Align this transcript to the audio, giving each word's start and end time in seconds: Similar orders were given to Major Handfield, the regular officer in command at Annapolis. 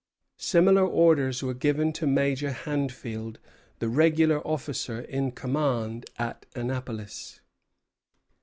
Similar 0.39 0.83
orders 0.83 1.43
were 1.43 1.53
given 1.53 1.93
to 1.93 2.07
Major 2.07 2.49
Handfield, 2.49 3.35
the 3.77 3.87
regular 3.87 4.41
officer 4.47 5.01
in 5.01 5.31
command 5.31 6.09
at 6.17 6.47
Annapolis. 6.55 7.39